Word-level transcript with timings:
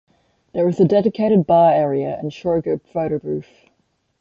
There 0.53 0.67
is 0.67 0.79
a 0.79 0.85
dedicated 0.87 1.45
bar 1.45 1.73
area 1.73 2.17
and 2.17 2.31
showgirl 2.31 2.81
photo 2.87 3.19
booth. 3.19 3.65